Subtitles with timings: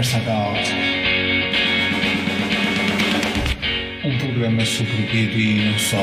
[0.00, 0.58] Out.
[4.02, 5.98] Um programa sobre o e não só.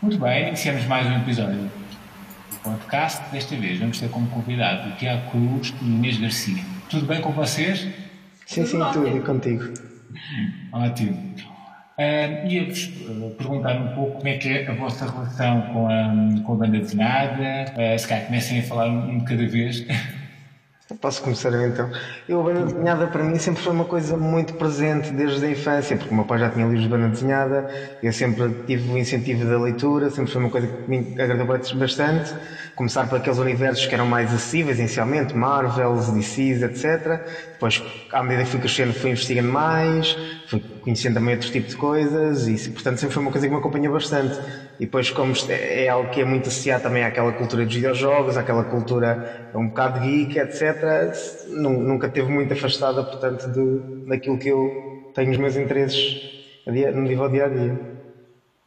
[0.00, 1.79] Muito bem, iniciamos mais um episódio
[2.62, 3.22] podcast.
[3.30, 6.62] Desta vez vamos ter como convidado o Tiago Cruz e Inês Garcia.
[6.88, 7.86] Tudo bem com vocês?
[8.46, 9.64] Sim, sim, tudo, e contigo.
[10.72, 11.34] Ótimo.
[11.98, 16.42] Uh, Ia-vos uh, perguntar um pouco como é que é a vossa relação com a,
[16.44, 17.72] com a banda desenhada.
[17.72, 19.86] Uh, se calhar comecem a falar um, um de cada vez.
[20.98, 21.88] Posso começar então?
[22.26, 25.96] Eu, a banda desenhada para mim sempre foi uma coisa muito presente desde a infância,
[25.96, 27.64] porque o meu pai já tinha livros de banda desenhada,
[28.02, 32.34] eu sempre tive o incentivo da leitura, sempre foi uma coisa que me agradou bastante.
[32.74, 37.22] Começar por aqueles universos que eram mais acessíveis inicialmente, Marvels, DCs, etc.
[37.52, 37.80] Depois,
[38.12, 42.46] à medida que fui crescendo, fui investigando mais, fui conhecendo também outros tipos de coisas,
[42.48, 44.38] e portanto sempre foi uma coisa que me acompanhou bastante.
[44.80, 48.64] E depois, como é algo que é muito associado também àquela cultura dos videojogos, àquela
[48.64, 51.12] cultura um bocado geek, etc.,
[51.50, 56.22] nunca teve muito afastada, portanto, de, daquilo que eu tenho os meus interesses
[56.66, 57.78] no nível dia a dia.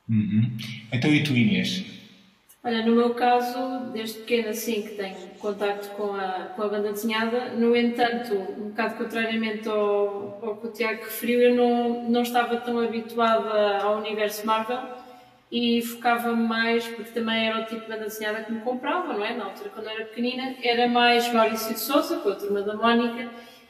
[0.08, 0.52] Uhum.
[0.92, 1.84] Então, e tu, Inês?
[2.64, 6.92] Olha, no meu caso, desde pequena, assim, que tenho contacto com a, com a banda
[6.92, 12.22] desenhada, no entanto, um bocado contrariamente ao, ao que o Tiago referiu, eu não, não
[12.22, 15.02] estava tão habituada ao universo Marvel
[15.54, 19.24] e focava mais, porque também era o tipo de banda desenhada que me comprava, não
[19.24, 19.36] é?
[19.36, 23.30] Na altura, quando era pequenina, era mais Maurício de Souza, com a turma da Mónica,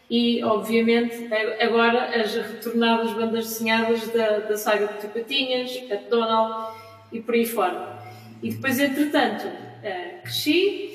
[0.09, 1.27] e, obviamente,
[1.59, 6.73] agora as retornadas bandas desenhadas da, da saga de Tupatinhas, a Donald
[7.11, 7.99] e por aí fora.
[8.41, 10.92] E depois, entretanto, uh, cresci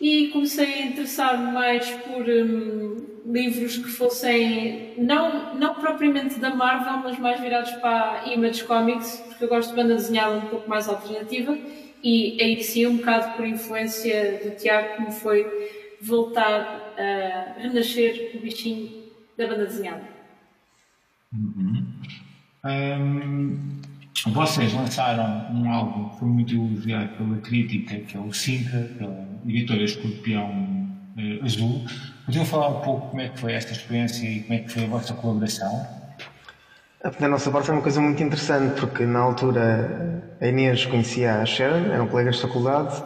[0.00, 6.98] e comecei a interessar-me mais por um, livros que fossem, não, não propriamente da Marvel,
[6.98, 10.68] mas mais virados para a Image Comics, porque eu gosto de banda desenhada um pouco
[10.68, 11.56] mais alternativa
[12.02, 15.44] e aí sim um bocado por influência do Tiago me foi
[16.00, 19.06] voltar a renascer o bichinho
[19.36, 20.04] da banda desenhada.
[21.32, 21.84] Uhum.
[22.64, 23.80] Um,
[24.24, 29.26] vocês lançaram um álbum que foi muito elogiado pela crítica, que é o Sintra, pela
[29.46, 30.50] editora Escorpião
[31.16, 31.84] uh, Azul.
[32.24, 34.84] Podiam falar um pouco como é que foi esta experiência e como é que foi
[34.84, 35.86] a vossa colaboração?
[37.20, 41.46] Da nossa parte foi uma coisa muito interessante, porque na altura a Inês conhecia a
[41.46, 43.00] Sharon, eram colegas de faculdade,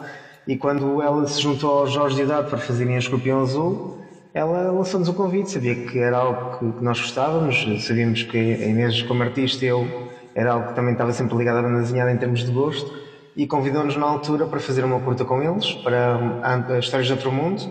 [0.47, 4.01] e quando ela se juntou ao Jorge de Idade para fazerem a Escorpião Azul,
[4.33, 9.03] ela lançou-nos o convite, sabia que era algo que, nós gostávamos, sabíamos que a Inês,
[9.03, 12.43] como artista, eu era algo que também estava sempre ligado à banda desenhada em termos
[12.43, 12.91] de gosto,
[13.35, 17.61] e convidou-nos na altura para fazer uma curta com eles, para Histórias de Outro Mundo.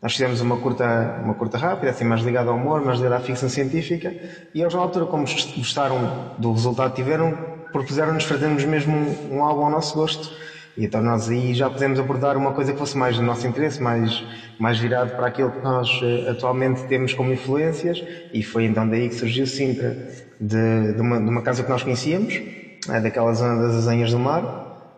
[0.00, 3.20] Nós fizemos uma curta, uma curta rápida, assim mais ligada ao humor, mais ligada à
[3.20, 4.14] ficção científica,
[4.54, 5.24] e eles na altura, como
[5.56, 7.34] gostaram do resultado que tiveram,
[7.72, 10.30] propuseram-nos fazermos mesmo um, um álbum ao nosso gosto.
[10.76, 13.82] E então nós aí já pudemos abordar uma coisa que fosse mais do nosso interesse,
[13.82, 14.24] mais,
[14.58, 18.02] mais virado para aquilo que nós uh, atualmente temos como influências,
[18.32, 19.96] e foi então daí que surgiu Sintra,
[20.38, 22.42] de, de, uma, de uma casa que nós conhecíamos,
[22.88, 24.44] é, daquela zona das Azenhas do Mar,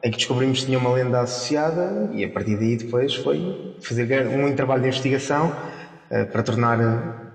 [0.03, 4.27] em que descobrimos que tinha uma lenda associada, e a partir daí depois foi fazer
[4.29, 5.55] um trabalho de investigação
[6.11, 6.79] uh, para tornar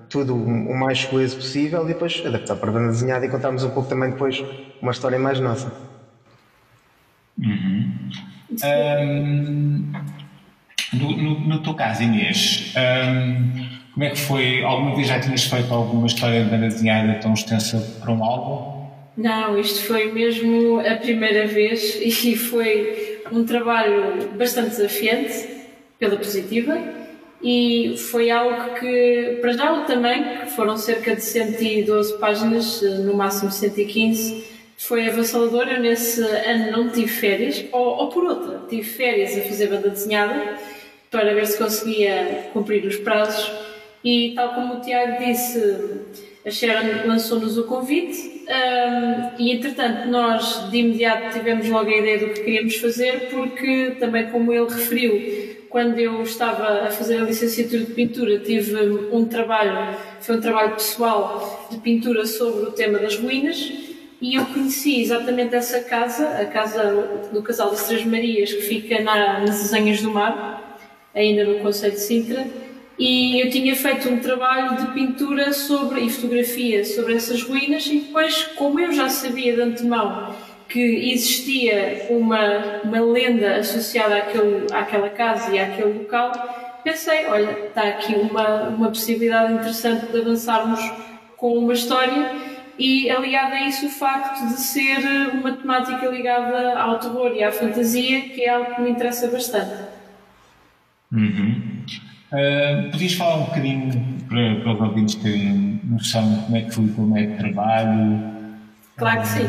[0.09, 3.69] tudo o mais coeso possível e depois adaptar para a banda desenhada e contarmos um
[3.69, 4.43] pouco também depois
[4.81, 5.71] uma história mais nossa.
[7.37, 7.70] Uhum.
[10.93, 14.63] No, no, no, teu caso, Inês, um, como é que foi?
[14.63, 18.81] Alguma vez já tinhas feito alguma história de banda desenhada tão extensa para um álbum?
[19.15, 25.61] Não, isto foi mesmo a primeira vez e foi um trabalho bastante desafiante,
[25.97, 26.77] pela positiva,
[27.43, 33.15] e foi algo que, para já o tamanho, que foram cerca de 112 páginas, no
[33.15, 34.43] máximo 115,
[34.81, 35.67] foi avassalador.
[35.67, 39.89] Eu nesse ano não tive férias, ou, ou por outra, tive férias a fazer banda
[39.89, 40.57] desenhada
[41.09, 43.51] para ver se conseguia cumprir os prazos.
[44.03, 45.61] E tal como o Tiago disse,
[46.45, 52.17] a Sharon lançou-nos o convite um, e entretanto nós de imediato tivemos logo a ideia
[52.17, 57.25] do que queríamos fazer porque também como ele referiu quando eu estava a fazer a
[57.25, 58.75] licenciatura de pintura tive
[59.11, 63.90] um trabalho foi um trabalho pessoal de pintura sobre o tema das ruínas
[64.21, 69.01] e eu conheci exatamente essa casa, a casa do Casal das Três Marias, que fica
[69.01, 70.77] na, nas Azenhas do Mar,
[71.13, 72.45] ainda no Conselho de Sintra,
[72.99, 78.01] e eu tinha feito um trabalho de pintura sobre, e fotografia sobre essas ruínas, e
[78.01, 80.35] depois, como eu já sabia de antemão
[80.69, 86.31] que existia uma, uma lenda associada àquele, àquela casa e àquele local,
[86.83, 90.79] pensei, olha, está aqui uma, uma possibilidade interessante de avançarmos
[91.35, 94.99] com uma história e aliado a isso o facto de ser
[95.33, 99.91] uma temática ligada ao terror e à fantasia, que é algo que me interessa bastante.
[101.11, 101.83] Uhum.
[102.31, 103.91] Uh, podias falar um bocadinho
[104.29, 107.37] para, para os ouvintes terem noção de como é que foi o teu método de
[107.37, 108.33] trabalho?
[108.95, 109.45] Claro que sim.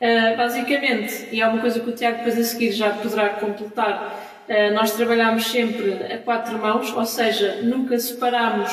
[0.00, 4.14] Uh, basicamente, e é uma coisa que o Tiago depois a seguir já poderá completar,
[4.48, 8.70] uh, nós trabalhamos sempre a quatro mãos, ou seja, nunca separamos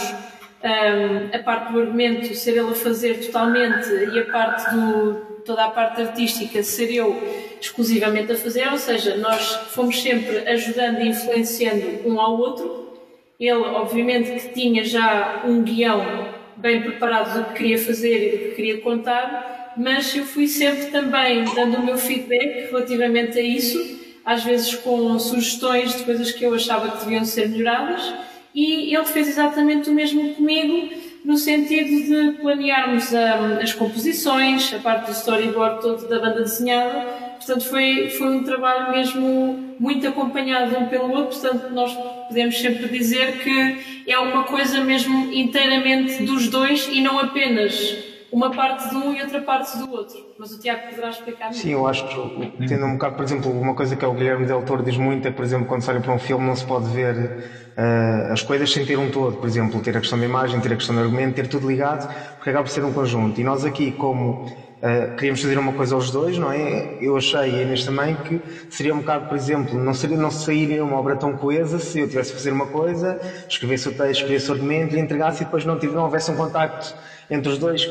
[0.65, 5.63] um, a parte do argumento ser ele a fazer totalmente e a parte do toda
[5.63, 7.15] a parte artística ser eu
[7.61, 12.97] exclusivamente a fazer, ou seja, nós fomos sempre ajudando e influenciando um ao outro.
[13.39, 18.43] Ele, obviamente, que tinha já um guião bem preparado do que queria fazer e do
[18.45, 23.99] que queria contar, mas eu fui sempre também dando o meu feedback relativamente a isso,
[24.25, 28.01] às vezes com sugestões de coisas que eu achava que deviam ser melhoradas
[28.55, 30.89] e ele fez exatamente o mesmo comigo,
[31.25, 37.01] no sentido de planearmos um, as composições, a parte do storyboard todo da banda desenhada.
[37.35, 41.37] Portanto, foi, foi um trabalho mesmo muito acompanhado um pelo outro.
[41.37, 41.93] Portanto, nós
[42.27, 48.51] podemos sempre dizer que é uma coisa mesmo inteiramente dos dois e não apenas uma
[48.51, 50.17] parte de um e outra parte do outro.
[50.37, 53.73] Mas o Tiago poderá explicar Sim, eu acho que, tendo um bocado, por exemplo, uma
[53.73, 56.01] coisa que é o Guilherme Del Toro diz muito é, por exemplo, quando se olha
[56.01, 59.37] para um filme não se pode ver uh, as coisas sem ter um todo.
[59.37, 62.13] Por exemplo, ter a questão da imagem, ter a questão do argumento, ter tudo ligado,
[62.35, 63.39] porque acaba por ser um conjunto.
[63.39, 64.45] E nós aqui, como
[64.75, 66.97] Uh, queríamos fazer uma coisa aos dois, não é?
[67.01, 68.39] Eu achei, e Inês também, que
[68.69, 72.07] seria um bocado, por exemplo, não, seria, não sairia uma obra tão coesa se eu
[72.07, 75.65] tivesse a fazer uma coisa, escrevesse o texto, escrevesse o argumento, lhe entregasse e depois
[75.65, 76.93] não, tive, não houvesse um contacto
[77.29, 77.83] entre os dois,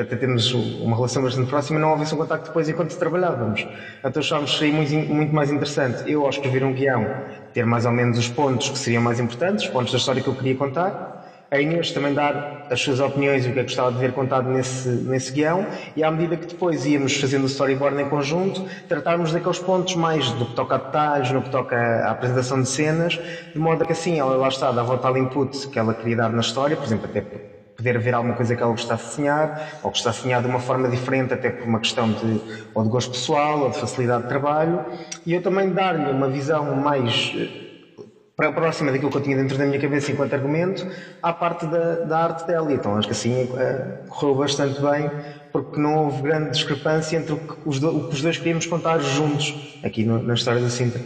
[0.00, 3.66] até temos uma relação bastante próxima, não houvesse um contacto depois enquanto trabalhávamos.
[4.04, 7.06] Então achámos que seria muito, muito mais interessante eu, ao escrever um guião,
[7.52, 10.28] ter mais ou menos os pontos que seriam mais importantes, os pontos da história que
[10.28, 11.18] eu queria contar,
[11.50, 14.12] a Inês também dar as suas opiniões e o que é que gostava de ver
[14.12, 15.66] contado nesse, nesse guião,
[15.96, 20.30] e à medida que depois íamos fazendo o storyboard em conjunto, tratarmos daqueles pontos mais
[20.32, 23.18] do que toca a detalhes, no que toca à apresentação de cenas,
[23.54, 26.30] de modo que assim ela lá está, dava o tal input que ela queria dar
[26.30, 29.92] na história, por exemplo, até poder ver alguma coisa que ela gostasse de desenhar, ou
[29.92, 32.40] que está a desenhar de uma forma diferente, até por uma questão de,
[32.74, 34.84] ou de gosto pessoal, ou de facilidade de trabalho,
[35.24, 39.64] e eu também dar-lhe uma visão mais eh, próxima daquilo que eu tinha dentro da
[39.64, 40.84] minha cabeça enquanto argumento,
[41.22, 42.72] à parte da, da arte dela.
[42.72, 45.08] Então acho que assim uh, correu bastante bem,
[45.52, 48.66] porque não houve grande discrepância entre o que os, do, o que os dois queríamos
[48.66, 51.00] contar juntos, aqui no, na história da Sintra.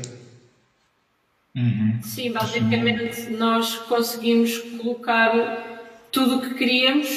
[1.55, 1.99] Uhum.
[2.03, 5.72] Sim, basicamente nós conseguimos colocar
[6.13, 7.09] tudo o que queríamos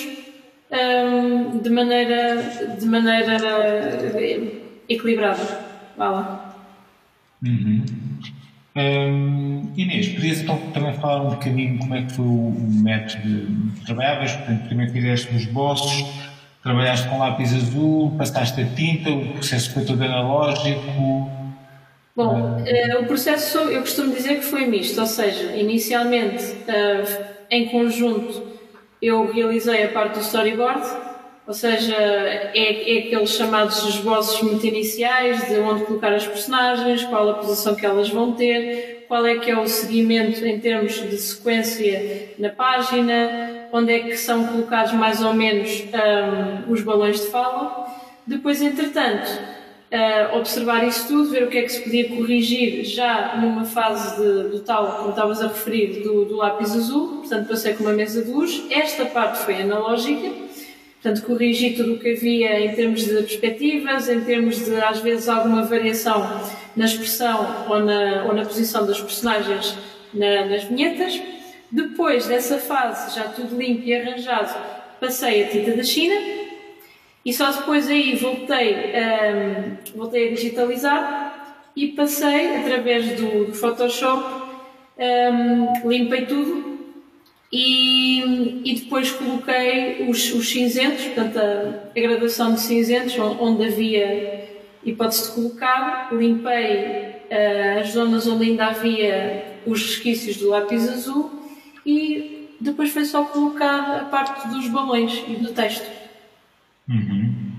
[0.72, 2.42] um, de maneira,
[2.80, 3.38] de maneira
[4.90, 5.60] equilibrada.
[5.98, 6.56] Vá lá.
[7.44, 7.84] Uhum.
[8.76, 12.54] Um, Inês, podias então também falar um bocadinho como é que foi o,
[12.84, 14.34] método de trabalhavas?
[14.34, 16.06] Portanto, primeiro fizeste os bolsos,
[16.62, 21.32] trabalhaste com lápis azul, passaste a tinta, o processo foi todo analógico.
[22.16, 27.68] Bom, uh, o processo eu costumo dizer que foi misto, ou seja, inicialmente uh, em
[27.68, 28.55] conjunto
[29.06, 30.86] eu realizei a parte do storyboard,
[31.48, 37.30] ou seja, é, é aqueles chamados esboços muito iniciais de onde colocar as personagens, qual
[37.30, 41.18] a posição que elas vão ter, qual é que é o seguimento em termos de
[41.18, 45.84] sequência na página, onde é que são colocados mais ou menos
[46.68, 47.86] um, os balões de fala.
[48.26, 49.30] Depois, entretanto,
[49.92, 54.16] uh, observar isso tudo, ver o que é que se podia corrigir já numa fase
[54.18, 57.94] de, do tal, como estavas a referir, do, do lápis azul, portanto passei com uma
[57.94, 58.64] mesa de luz.
[58.70, 60.32] Esta parte foi analógica,
[61.02, 65.30] portanto corrigi tudo o que havia em termos de perspectivas, em termos de às vezes
[65.30, 66.42] alguma variação
[66.76, 69.76] na expressão ou na, ou na posição dos personagens
[70.14, 71.22] na, nas vinhetas.
[71.72, 74.56] Depois dessa fase, já tudo limpo e arranjado,
[75.00, 76.16] passei a tinta da China,
[77.26, 84.44] e só depois aí voltei, um, voltei a digitalizar e passei através do, Photoshop,
[84.98, 86.78] um, limpei tudo
[87.52, 94.46] e, e depois coloquei os, os, cinzentos, portanto a, a gradação de cinzentos onde havia
[94.84, 101.32] hipótese de colocar, limpei uh, as zonas onde ainda havia os resquícios do lápis azul
[101.84, 106.05] e depois foi só colocar a parte dos balões e do texto.
[106.88, 107.52] Uhum.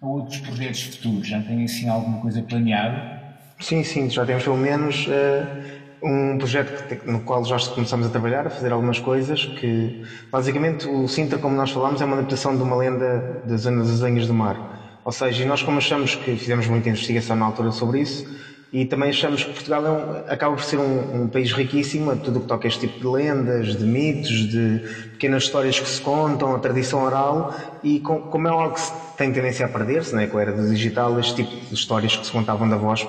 [0.00, 3.24] Outros projetos futuros, já têm assim alguma coisa planeada?
[3.58, 8.10] Sim, sim, já temos pelo menos uh, um projeto que, no qual já começamos a
[8.10, 12.56] trabalhar, a fazer algumas coisas que, basicamente, o Sintra, como nós falamos, é uma adaptação
[12.56, 15.00] de uma lenda da zona das Anhas do Mar.
[15.04, 18.26] Ou seja, nós como achamos que fizemos muita investigação na altura sobre isso,
[18.72, 22.16] e também achamos que Portugal é um, acaba por ser um, um, país riquíssimo a
[22.16, 24.82] tudo o que toca este tipo de lendas, de mitos, de
[25.12, 28.80] pequenas histórias que se contam, a tradição oral e com, como é algo que
[29.16, 32.26] tem tendência a perder-se, né, com a era do digital, este tipo de histórias que
[32.26, 33.06] se contavam da voz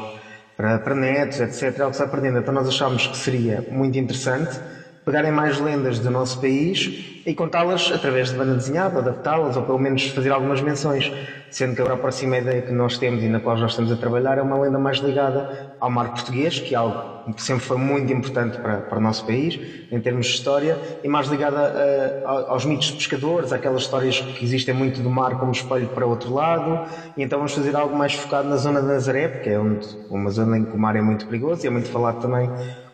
[0.56, 2.40] para, para netos, etc., é algo que se está perdendo.
[2.40, 4.60] Então nós achámos que seria muito interessante
[5.08, 9.80] pegarem mais lendas do nosso país e contá-las através de banda desenhada, adaptá-las ou pelo
[9.80, 11.10] menos fazer algumas menções,
[11.50, 13.96] sendo que agora a próxima ideia que nós temos e na qual nós estamos a
[13.96, 17.78] trabalhar é uma lenda mais ligada ao mar português, que é algo que sempre foi
[17.78, 19.58] muito importante para, para o nosso país,
[19.90, 24.20] em termos de história, e mais ligada a, a, aos mitos de pescadores, aquelas histórias
[24.20, 26.86] que existem muito do mar como espelho para outro lado,
[27.16, 30.30] e então vamos fazer algo mais focado na zona de Nazaré, porque é onde, uma
[30.32, 32.50] zona em que o mar é muito perigoso e é muito falado também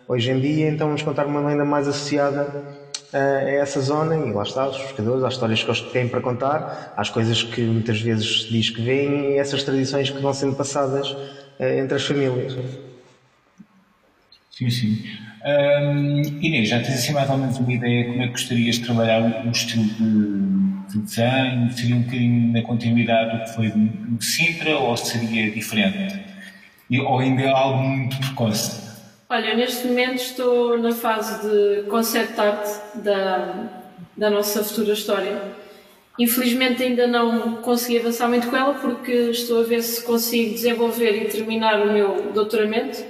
[0.08, 2.74] hoje em dia, então vamos contar uma lenda mais associada
[3.14, 3.18] a
[3.50, 7.10] essa zona e lá está, os pescadores, às histórias que eles têm para contar, às
[7.10, 11.16] coisas que muitas vezes diz que vêm e essas tradições que vão sendo passadas
[11.60, 12.58] eh, entre as famílias.
[14.50, 15.04] Sim, sim.
[15.46, 18.86] Um, Inês, já tens assim mais ou menos uma ideia como é que gostarias de
[18.86, 21.72] trabalhar o estilo de, de desenho?
[21.72, 26.20] Seria um bocadinho na continuidade do que foi no Sintra ou seria diferente?
[26.90, 28.83] E, ou ainda algo muito precoce?
[29.34, 33.68] Olha, neste momento estou na fase de concept art da,
[34.16, 35.42] da nossa futura história.
[36.20, 41.20] Infelizmente ainda não consegui avançar muito com ela porque estou a ver se consigo desenvolver
[41.20, 43.04] e terminar o meu doutoramento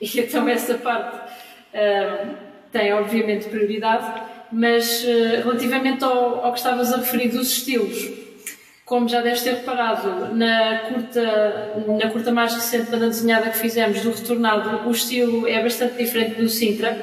[0.00, 1.30] e então essa parte
[1.72, 2.34] uh,
[2.72, 8.10] tem obviamente prioridade, mas uh, relativamente ao, ao que estavas a referir dos estilos,
[8.90, 14.00] como já deves ter reparado, na curta, na curta mais recente banda desenhada que fizemos
[14.00, 16.98] do Retornado, o estilo é bastante diferente do Sintra,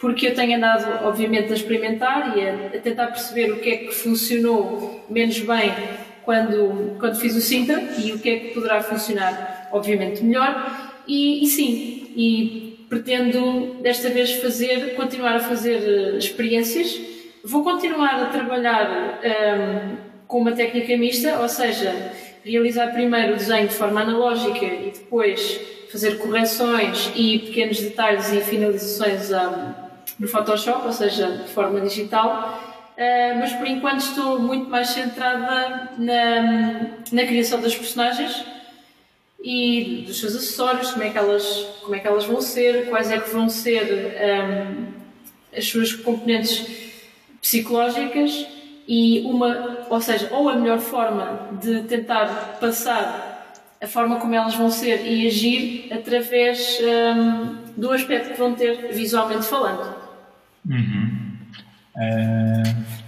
[0.00, 3.92] porque eu tenho andado, obviamente, a experimentar e a, tentar perceber o que é que
[3.92, 5.72] funcionou menos bem
[6.24, 10.96] quando, quando fiz o Sintra e o que é que poderá funcionar, obviamente, melhor.
[11.06, 17.00] E, e sim, e pretendo desta vez fazer, continuar a fazer uh, experiências.
[17.44, 19.20] Vou continuar a trabalhar.
[19.22, 22.10] Um, com uma técnica mista, ou seja,
[22.42, 25.60] realizar primeiro o desenho de forma analógica e depois
[25.90, 29.74] fazer correções e pequenos detalhes e finalizações um,
[30.18, 32.58] no Photoshop, ou seja, de forma digital.
[32.96, 38.42] Uh, mas por enquanto estou muito mais centrada na, na criação das personagens
[39.44, 41.44] e dos seus acessórios, como é que elas,
[41.82, 44.86] como é que elas vão ser, quais é que vão ser um,
[45.54, 46.64] as suas componentes
[47.42, 48.61] psicológicas
[48.92, 54.54] e uma, ou seja, ou a melhor forma de tentar passar a forma como elas
[54.54, 56.78] vão ser e agir através
[57.16, 59.94] um, do aspecto que vão ter visualmente falando.
[60.68, 61.38] Uhum.
[61.96, 63.01] Uh,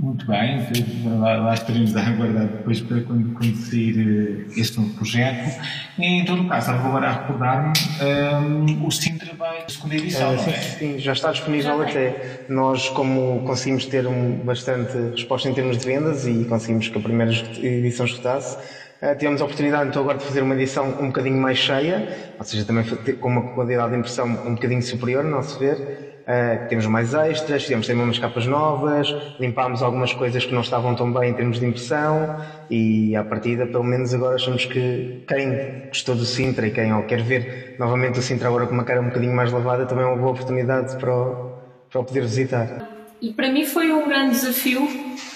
[0.00, 4.94] muito bem, então, lá, lá estaremos a aguardar depois para quando, sair eh, este novo
[4.94, 5.60] projeto.
[5.98, 10.38] E, em todo o caso, agora a recordar-me, um, o Sintra vai segunda edição, é,
[10.38, 10.54] sim, é?
[10.54, 12.46] Sim, já está disponível já até.
[12.48, 17.02] Nós, como conseguimos ter um, bastante resposta em termos de vendas e conseguimos que a
[17.02, 18.56] primeira edição escutasse,
[19.00, 22.44] Uh, tivemos a oportunidade então agora de fazer uma edição um bocadinho mais cheia, ou
[22.44, 26.86] seja, também com uma qualidade de impressão um bocadinho superior, não se ver, Uh, temos
[26.86, 31.30] mais extras, fizemos também umas capas novas, limpámos algumas coisas que não estavam tão bem
[31.30, 32.36] em termos de impressão
[32.70, 37.22] e à partida, pelo menos agora achamos que quem gostou do Sintra e quem quer
[37.22, 40.16] ver novamente o Sintra agora com uma cara um bocadinho mais lavada também é uma
[40.16, 41.52] boa oportunidade para o,
[41.90, 42.88] para o poder visitar.
[43.20, 44.88] E para mim foi um grande desafio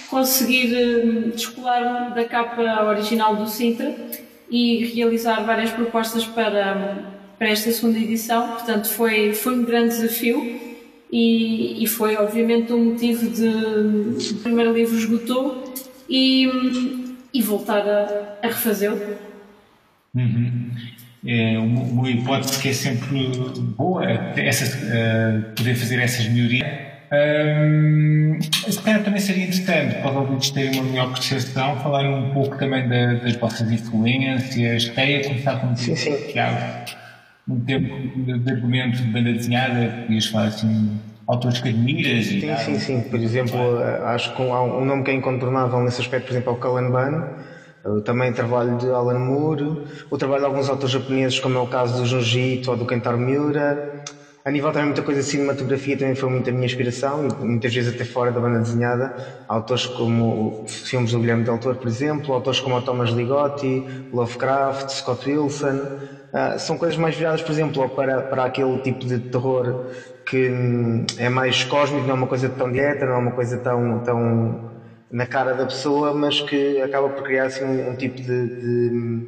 [0.08, 3.92] conseguir hum, descolar da capa original do Sintra
[4.48, 7.02] e realizar várias propostas para, hum,
[7.38, 10.63] para esta segunda edição, portanto foi, foi um grande desafio
[11.11, 15.73] e, e foi obviamente um motivo de o primeiro livro esgotou
[16.08, 16.49] e,
[17.32, 19.00] e voltar a, a refazê-lo.
[20.14, 20.70] Uhum.
[21.26, 23.28] É uma, uma, hipótese que é sempre
[23.76, 24.04] boa,
[24.37, 26.66] essa, uh, poder fazer essas melhorias.
[27.12, 32.30] Um, se calhar também seria interessante para os ouvintes terem uma melhor percepção, falar um
[32.30, 37.03] pouco também da, das vossas influências, até começar com o Tiago
[37.48, 42.40] um tempo de argumento de banda desenhada, podias falar assim, autores que admiras sim, e
[42.40, 43.10] Sim, sim, sim.
[43.10, 46.50] Por exemplo, eh, acho que um, um nome que é incontornável nesse aspecto, por exemplo,
[46.50, 47.22] é o Cullen Bunn.
[48.02, 49.76] Também trabalho de Alan Moore,
[50.10, 52.86] o trabalho de alguns autores japoneses, como é o caso do Junji Ito ou do
[52.86, 53.78] Kentaro Miura.
[54.44, 57.72] A nível também muita coisa de cinematografia também foi muito a minha inspiração e muitas
[57.74, 59.10] vezes até fora da banda desenhada.
[59.48, 64.90] Autores como filmes do Guilherme Del Toro, por exemplo, autores como o Thomas Ligotti, Lovecraft,
[64.90, 65.88] Scott Wilson.
[66.30, 69.76] Uh, são coisas mais viradas, por exemplo, para, para aquele tipo de terror
[70.26, 73.56] que hum, é mais cósmico, não é uma coisa tão direta, não é uma coisa
[73.58, 74.58] tão, tão
[75.10, 78.90] na cara da pessoa, mas que acaba por criar assim, um, um tipo de, de,
[78.90, 79.24] de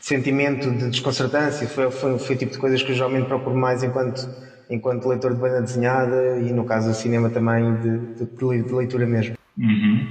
[0.00, 3.82] sentimento de desconcertância, foi, foi, foi o tipo de coisas que eu geralmente procuro mais
[3.82, 4.28] enquanto,
[4.70, 9.06] enquanto leitor de banda desenhada e no caso do cinema também de, de, de leitura
[9.06, 9.34] mesmo.
[9.58, 10.06] Uhum.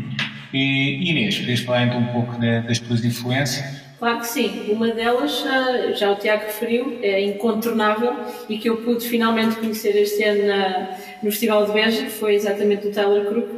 [0.54, 3.80] E Inês, querias falar então um pouco das tuas influências?
[4.00, 4.72] Claro que sim.
[4.72, 8.16] Uma delas, ah, já o Tiago referiu, é incontornável
[8.48, 10.90] e que eu pude finalmente conhecer este ano na,
[11.22, 13.50] no Festival de Beja, foi exatamente o Tyler Crook.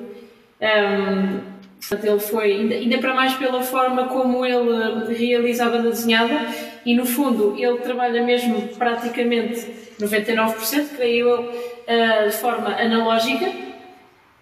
[0.62, 1.40] Um,
[1.80, 6.48] portanto, ele foi, ainda, ainda, para mais pela forma como ele realiza a banda desenhada
[6.86, 9.68] e, no fundo, ele trabalha mesmo praticamente
[10.02, 13.72] 99%, creio eu, ah, de forma analógica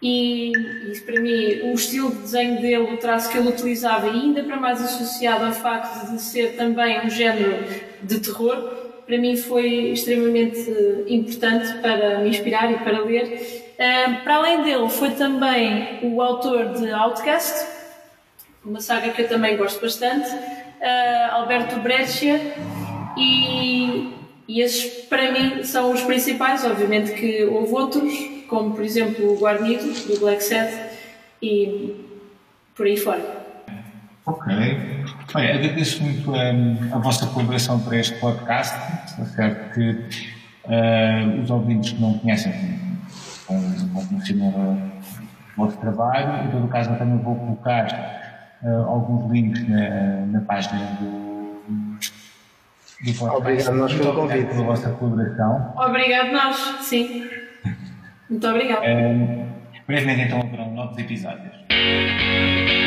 [0.01, 0.53] e
[0.89, 4.43] isso para mim, o estilo de desenho dele, o traço que ele utilizava, e ainda
[4.43, 7.65] para mais associado ao facto de ser também um género
[8.01, 8.55] de terror,
[9.05, 10.71] para mim foi extremamente
[11.07, 13.75] importante para me inspirar e para ler.
[14.23, 17.67] para além dele, foi também o autor de Outcast,
[18.63, 20.29] uma saga que eu também gosto bastante,
[21.31, 22.39] Alberto Breccia,
[23.17, 24.13] e,
[24.49, 28.11] e esses para mim são os principais, obviamente que houve outros,
[28.47, 30.73] como por exemplo o Guarnido, do Black Set,
[31.39, 31.95] e
[32.75, 33.21] por aí fora.
[34.25, 34.51] Ok.
[35.35, 38.75] Olha, agradeço muito um, a vossa colaboração para este podcast.
[39.05, 39.91] Está certo que
[40.65, 42.51] uh, os ouvintes que não conhecem
[43.47, 44.79] vão conhecer o
[45.55, 46.47] vosso trabalho.
[46.47, 47.85] Em todo caso, eu também vou colocar
[48.63, 51.28] uh, alguns links na, na página do,
[53.03, 53.37] do podcast.
[53.37, 54.47] Obrigado nós pelo convite.
[54.47, 55.73] pela vossa colaboração.
[55.77, 57.29] Obrigado nós, sim.
[58.29, 58.85] Muito obrigada.
[58.85, 59.49] Um,
[59.87, 62.78] brevemente então haverão novos episódios.